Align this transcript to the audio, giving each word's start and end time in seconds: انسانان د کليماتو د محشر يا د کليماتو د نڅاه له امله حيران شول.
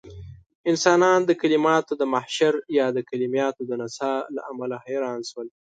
انسانان 0.71 1.19
د 1.25 1.31
کليماتو 1.41 1.93
د 1.97 2.03
محشر 2.13 2.53
يا 2.77 2.87
د 2.95 2.99
کليماتو 3.09 3.61
د 3.69 3.71
نڅاه 3.81 4.19
له 4.35 4.41
امله 4.51 4.75
حيران 4.85 5.19
شول. 5.29 5.47